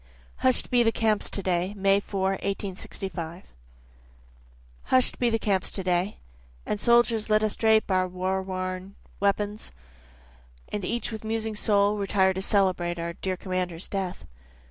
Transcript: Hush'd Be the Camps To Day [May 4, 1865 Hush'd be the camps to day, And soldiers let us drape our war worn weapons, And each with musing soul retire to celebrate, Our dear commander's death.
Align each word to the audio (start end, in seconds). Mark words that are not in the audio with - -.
Hush'd 0.37 0.71
Be 0.71 0.81
the 0.81 0.91
Camps 0.91 1.29
To 1.29 1.43
Day 1.43 1.75
[May 1.77 1.99
4, 1.99 2.31
1865 2.31 3.53
Hush'd 4.85 5.19
be 5.19 5.29
the 5.29 5.37
camps 5.37 5.69
to 5.69 5.83
day, 5.83 6.17
And 6.65 6.81
soldiers 6.81 7.29
let 7.29 7.43
us 7.43 7.55
drape 7.55 7.91
our 7.91 8.07
war 8.07 8.41
worn 8.41 8.95
weapons, 9.19 9.71
And 10.69 10.83
each 10.83 11.11
with 11.11 11.23
musing 11.23 11.53
soul 11.55 11.97
retire 11.99 12.33
to 12.33 12.41
celebrate, 12.41 12.97
Our 12.97 13.13
dear 13.13 13.37
commander's 13.37 13.87
death. 13.87 14.25